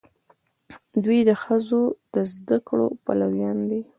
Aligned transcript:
دوی 1.03 1.19
د 1.29 1.31
ښځو 1.43 1.81
د 2.13 2.15
زده 2.31 2.57
کړې 2.67 2.87
پلویان 3.05 3.57
دي. 3.69 3.81